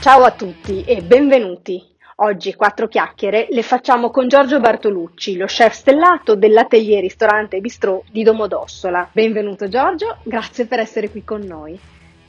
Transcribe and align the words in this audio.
Ciao 0.00 0.22
a 0.22 0.30
tutti 0.30 0.82
e 0.82 1.02
benvenuti. 1.02 1.78
Oggi 2.22 2.54
quattro 2.54 2.88
chiacchiere 2.88 3.48
le 3.50 3.62
facciamo 3.62 4.08
con 4.08 4.28
Giorgio 4.28 4.58
Bartolucci, 4.58 5.36
lo 5.36 5.44
chef 5.44 5.74
stellato 5.74 6.36
dell'atelier 6.36 7.02
ristorante 7.02 7.58
e 7.58 7.60
bistrò 7.60 8.02
di 8.10 8.22
Domodossola. 8.22 9.10
Benvenuto 9.12 9.68
Giorgio, 9.68 10.16
grazie 10.22 10.64
per 10.64 10.78
essere 10.78 11.10
qui 11.10 11.22
con 11.22 11.42
noi. 11.42 11.78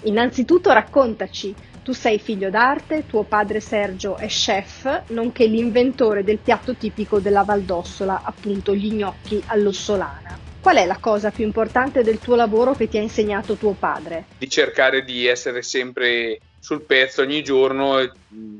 Innanzitutto 0.03 0.73
raccontaci, 0.73 1.55
tu 1.81 1.93
sei 1.93 2.19
figlio 2.19 2.49
d'arte, 2.49 3.05
tuo 3.07 3.23
padre 3.23 3.61
Sergio 3.61 4.17
è 4.17 4.27
chef, 4.27 5.03
nonché 5.07 5.45
l'inventore 5.45 6.25
del 6.25 6.39
piatto 6.39 6.75
tipico 6.75 7.19
della 7.19 7.43
Valdossola, 7.43 8.23
appunto 8.25 8.75
gli 8.75 8.91
gnocchi 8.91 9.41
all'ossolana. 9.45 10.37
Qual 10.59 10.75
è 10.75 10.85
la 10.85 10.97
cosa 10.99 11.31
più 11.31 11.45
importante 11.45 12.03
del 12.03 12.19
tuo 12.19 12.35
lavoro 12.35 12.73
che 12.73 12.89
ti 12.89 12.97
ha 12.97 13.01
insegnato 13.01 13.55
tuo 13.55 13.71
padre? 13.71 14.25
Di 14.37 14.49
cercare 14.49 15.05
di 15.05 15.25
essere 15.25 15.61
sempre 15.61 16.37
sul 16.61 16.81
pezzo 16.81 17.23
ogni 17.23 17.43
giorno, 17.43 18.09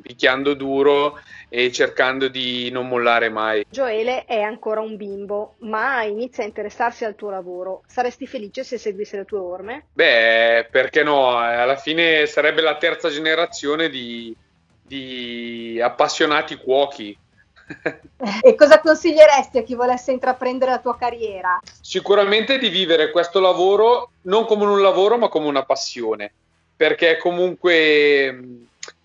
picchiando 0.02 0.56
duro 0.56 1.20
e 1.48 1.72
cercando 1.72 2.28
di 2.30 2.72
non 2.72 2.88
mollare 2.88 3.30
mai. 3.30 3.64
Gioele 3.70 4.26
è 4.26 4.42
ancora 4.42 4.82
un 4.82 4.98
bimbo, 4.98 5.56
ma 5.60 6.02
inizia 6.04 6.44
a 6.44 6.48
interessarsi 6.48 7.06
al 7.06 7.16
tuo 7.16 7.30
lavoro. 7.30 7.84
Saresti 7.86 8.26
felice 8.26 8.64
se 8.64 8.80
seguisse 8.80 9.18
le 9.18 9.26
tue 9.26 9.38
orme? 9.38 9.86
Beh, 9.94 10.68
perché 10.72 11.04
no? 11.04 11.38
Alla 11.38 11.76
fine 11.76 12.26
sarebbe 12.26 12.62
la 12.62 12.78
terza 12.78 13.10
generazione 13.10 13.90
di, 13.90 14.36
di 14.82 15.80
appassionati 15.80 16.56
cuochi. 16.56 17.16
e 18.42 18.56
cosa 18.56 18.80
consiglieresti 18.80 19.60
a 19.60 19.64
chi 19.64 19.76
volesse 19.76 20.12
intraprendere 20.12 20.72
la 20.72 20.80
tua 20.80 20.98
carriera? 20.98 21.60
Sicuramente 21.80 22.58
di 22.58 22.70
vivere 22.70 23.12
questo 23.12 23.40
lavoro 23.40 24.12
non 24.24 24.46
come 24.46 24.66
un 24.66 24.82
lavoro, 24.82 25.20
ma 25.20 25.28
come 25.28 25.46
una 25.46 25.64
passione 25.64 26.34
perché 26.82 27.18
comunque 27.18 28.40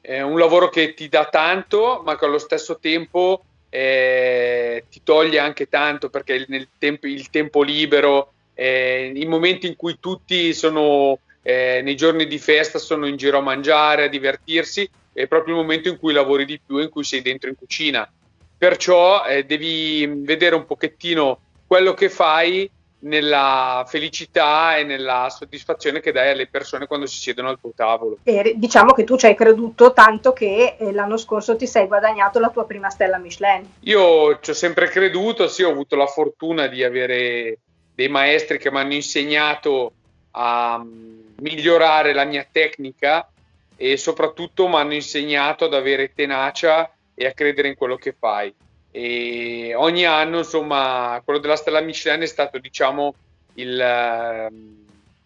è 0.00 0.22
un 0.22 0.38
lavoro 0.38 0.70
che 0.70 0.94
ti 0.94 1.10
dà 1.10 1.26
tanto, 1.26 2.00
ma 2.06 2.16
che 2.16 2.24
allo 2.24 2.38
stesso 2.38 2.78
tempo 2.78 3.44
eh, 3.68 4.84
ti 4.88 5.02
toglie 5.04 5.38
anche 5.38 5.68
tanto 5.68 6.08
perché 6.08 6.46
nel 6.48 6.68
tempo, 6.78 7.06
il 7.06 7.28
tempo 7.28 7.62
libero, 7.62 8.32
eh, 8.54 9.12
i 9.14 9.26
momenti 9.26 9.66
in 9.66 9.76
cui 9.76 9.98
tutti 10.00 10.54
sono 10.54 11.18
eh, 11.42 11.82
nei 11.84 11.96
giorni 11.96 12.26
di 12.26 12.38
festa, 12.38 12.78
sono 12.78 13.06
in 13.06 13.18
giro 13.18 13.36
a 13.36 13.42
mangiare, 13.42 14.04
a 14.04 14.08
divertirsi, 14.08 14.88
è 15.12 15.26
proprio 15.26 15.56
il 15.56 15.60
momento 15.60 15.90
in 15.90 15.98
cui 15.98 16.14
lavori 16.14 16.46
di 16.46 16.58
più, 16.64 16.78
in 16.78 16.88
cui 16.88 17.04
sei 17.04 17.20
dentro 17.20 17.50
in 17.50 17.56
cucina. 17.56 18.10
Perciò 18.56 19.26
eh, 19.26 19.44
devi 19.44 20.06
vedere 20.06 20.54
un 20.54 20.64
pochettino 20.64 21.40
quello 21.66 21.92
che 21.92 22.08
fai 22.08 22.70
nella 23.06 23.84
felicità 23.86 24.76
e 24.76 24.84
nella 24.84 25.28
soddisfazione 25.30 26.00
che 26.00 26.12
dai 26.12 26.30
alle 26.30 26.46
persone 26.46 26.86
quando 26.86 27.06
si 27.06 27.18
siedono 27.18 27.48
al 27.48 27.58
tuo 27.60 27.72
tavolo. 27.74 28.18
E 28.24 28.54
diciamo 28.56 28.92
che 28.92 29.04
tu 29.04 29.16
ci 29.16 29.26
hai 29.26 29.34
creduto 29.34 29.92
tanto 29.92 30.32
che 30.32 30.76
eh, 30.78 30.92
l'anno 30.92 31.16
scorso 31.16 31.56
ti 31.56 31.66
sei 31.66 31.86
guadagnato 31.86 32.38
la 32.38 32.50
tua 32.50 32.66
prima 32.66 32.90
stella 32.90 33.18
Michelin. 33.18 33.66
Io 33.80 34.38
ci 34.40 34.50
ho 34.50 34.54
sempre 34.54 34.88
creduto, 34.88 35.48
sì, 35.48 35.62
ho 35.62 35.70
avuto 35.70 35.96
la 35.96 36.06
fortuna 36.06 36.66
di 36.66 36.82
avere 36.82 37.58
dei 37.94 38.08
maestri 38.08 38.58
che 38.58 38.70
mi 38.70 38.78
hanno 38.78 38.94
insegnato 38.94 39.92
a 40.32 40.78
mm, 40.78 41.20
migliorare 41.40 42.12
la 42.12 42.24
mia 42.24 42.46
tecnica 42.50 43.28
e 43.76 43.96
soprattutto 43.96 44.68
mi 44.68 44.76
hanno 44.76 44.94
insegnato 44.94 45.64
ad 45.64 45.74
avere 45.74 46.12
tenacia 46.12 46.90
e 47.14 47.26
a 47.26 47.32
credere 47.32 47.68
in 47.68 47.74
quello 47.74 47.96
che 47.96 48.14
fai 48.18 48.52
e 48.96 49.74
ogni 49.74 50.06
anno 50.06 50.38
insomma 50.38 51.20
quello 51.22 51.38
della 51.38 51.56
stella 51.56 51.82
Michelin 51.82 52.22
è 52.22 52.26
stato 52.26 52.56
diciamo 52.56 53.14
il 53.56 53.78
eh, 53.78 54.48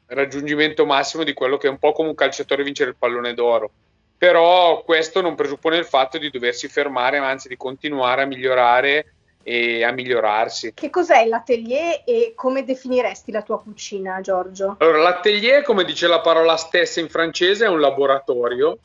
raggiungimento 0.06 0.84
massimo 0.84 1.22
di 1.22 1.32
quello 1.32 1.56
che 1.56 1.68
è 1.68 1.70
un 1.70 1.78
po' 1.78 1.92
come 1.92 2.08
un 2.08 2.16
calciatore 2.16 2.64
vincere 2.64 2.91
il 2.91 2.96
pallone 2.98 3.32
d'oro 3.32 3.70
però 4.18 4.82
questo 4.82 5.20
non 5.20 5.36
presuppone 5.36 5.76
il 5.76 5.84
fatto 5.84 6.18
di 6.18 6.30
doversi 6.30 6.66
fermare 6.66 7.20
ma 7.20 7.28
anzi 7.28 7.46
di 7.46 7.56
continuare 7.56 8.22
a 8.22 8.26
migliorare 8.26 9.12
e 9.42 9.82
a 9.82 9.91
migliorarsi. 9.91 10.75
Che 10.75 10.91
cos'è 10.91 11.25
l'atelier 11.25 12.03
e 12.04 12.34
come 12.36 12.62
definiresti 12.62 13.32
la 13.32 13.41
tua 13.41 13.59
cucina, 13.59 14.20
Giorgio? 14.20 14.76
Allora, 14.78 14.98
l'atelier, 14.98 15.62
come 15.62 15.84
dice 15.84 16.06
la 16.06 16.20
parola 16.20 16.56
stessa 16.56 17.00
in 17.00 17.09
francese, 17.09 17.64
è 17.64 17.69
un 17.69 17.80
laboratorio 17.80 18.76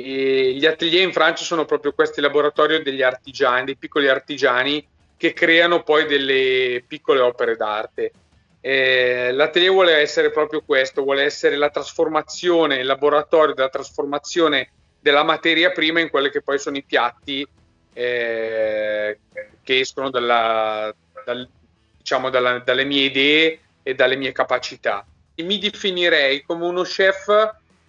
e 0.00 0.52
gli 0.52 0.64
atelier 0.64 1.02
in 1.02 1.12
Francia 1.12 1.42
sono 1.42 1.64
proprio 1.64 1.92
questi 1.92 2.20
laboratori 2.20 2.84
degli 2.84 3.02
artigiani, 3.02 3.64
dei 3.64 3.76
piccoli 3.76 4.06
artigiani 4.06 4.86
che 5.16 5.32
creano 5.32 5.82
poi 5.82 6.06
delle 6.06 6.84
piccole 6.86 7.18
opere 7.18 7.56
d'arte. 7.56 8.12
Eh, 8.60 9.32
l'atelier 9.32 9.72
vuole 9.72 9.96
essere 9.96 10.30
proprio 10.30 10.62
questo, 10.64 11.02
vuole 11.02 11.24
essere 11.24 11.56
la 11.56 11.70
trasformazione, 11.70 12.76
il 12.76 12.86
laboratorio 12.86 13.54
della 13.54 13.70
trasformazione 13.70 14.70
della 15.00 15.24
materia 15.24 15.72
prima 15.72 15.98
in 15.98 16.10
quelli 16.10 16.30
che 16.30 16.42
poi 16.42 16.60
sono 16.60 16.76
i 16.76 16.84
piatti 16.84 17.44
eh, 17.92 19.18
che 19.64 19.80
escono 19.80 20.10
dalla, 20.10 20.94
dal, 21.24 21.48
diciamo 21.96 22.30
dalla, 22.30 22.60
dalle 22.60 22.84
mie 22.84 23.06
idee 23.06 23.58
e 23.82 23.94
dalle 23.96 24.14
mie 24.14 24.30
capacità. 24.30 25.04
E 25.34 25.42
mi 25.42 25.58
definirei 25.58 26.42
come 26.42 26.66
uno 26.66 26.82
chef 26.82 27.26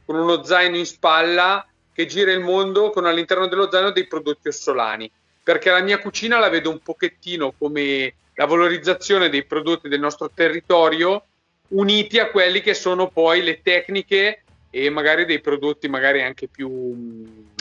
con 0.07 0.15
uno 0.15 0.43
zaino 0.43 0.75
in 0.75 0.87
spalla 0.87 1.63
che 1.99 2.05
gira 2.05 2.31
il 2.31 2.39
mondo 2.39 2.91
con 2.91 3.05
all'interno 3.05 3.49
dello 3.49 3.69
zaino 3.69 3.91
dei 3.91 4.07
prodotti 4.07 4.47
ossolani, 4.47 5.11
perché 5.43 5.69
la 5.69 5.81
mia 5.81 5.99
cucina 5.99 6.39
la 6.39 6.47
vedo 6.47 6.69
un 6.69 6.79
pochettino 6.79 7.53
come 7.57 8.13
la 8.35 8.45
valorizzazione 8.45 9.27
dei 9.27 9.43
prodotti 9.43 9.89
del 9.89 9.99
nostro 9.99 10.31
territorio 10.33 11.25
uniti 11.69 12.17
a 12.17 12.29
quelli 12.29 12.61
che 12.61 12.73
sono 12.73 13.09
poi 13.09 13.43
le 13.43 13.61
tecniche 13.61 14.43
e 14.69 14.89
magari 14.89 15.25
dei 15.25 15.41
prodotti 15.41 15.89
magari 15.89 16.23
anche 16.23 16.47
più 16.47 17.51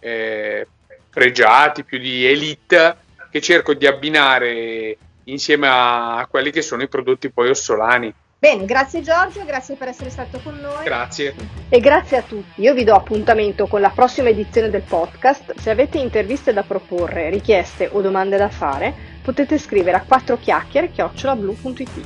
eh, 0.00 0.66
pregiati, 1.08 1.82
più 1.82 1.96
di 1.96 2.26
elite 2.26 2.96
che 3.30 3.40
cerco 3.40 3.72
di 3.72 3.86
abbinare 3.86 4.98
insieme 5.24 5.68
a 5.70 6.26
quelli 6.30 6.50
che 6.50 6.60
sono 6.60 6.82
i 6.82 6.88
prodotti 6.88 7.30
poi 7.30 7.48
ossolani. 7.48 8.12
Bene, 8.38 8.66
grazie 8.66 9.00
Giorgio, 9.00 9.46
grazie 9.46 9.76
per 9.76 9.88
essere 9.88 10.10
stato 10.10 10.38
con 10.40 10.54
noi. 10.56 10.84
Grazie. 10.84 11.34
E 11.70 11.80
grazie 11.80 12.18
a 12.18 12.22
tutti. 12.22 12.60
Io 12.60 12.74
vi 12.74 12.84
do 12.84 12.94
appuntamento 12.94 13.66
con 13.66 13.80
la 13.80 13.88
prossima 13.88 14.28
edizione 14.28 14.68
del 14.68 14.82
podcast. 14.82 15.58
Se 15.58 15.70
avete 15.70 15.96
interviste 15.98 16.52
da 16.52 16.62
proporre, 16.62 17.30
richieste 17.30 17.88
o 17.90 18.02
domande 18.02 18.36
da 18.36 18.50
fare, 18.50 18.92
potete 19.22 19.56
scrivere 19.56 19.96
a 19.96 20.04
4 20.06 20.38
chiacchiere 20.38 20.90
chiocciolablu.it. 20.90 22.00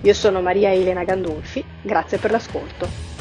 Io 0.00 0.14
sono 0.14 0.40
Maria 0.40 0.72
Elena 0.72 1.04
Gandolfi, 1.04 1.62
grazie 1.82 2.16
per 2.16 2.30
l'ascolto. 2.30 3.13